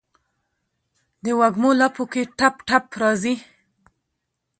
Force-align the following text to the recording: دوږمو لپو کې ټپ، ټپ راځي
دوږمو 1.23 1.71
لپو 1.79 2.03
کې 2.11 2.21
ټپ، 2.37 2.55
ټپ 2.67 2.85
راځي 3.01 3.35